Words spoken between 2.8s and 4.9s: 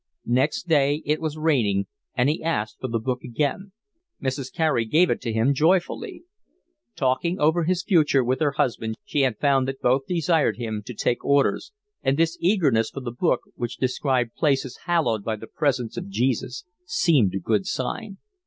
for the book again. Mrs. Carey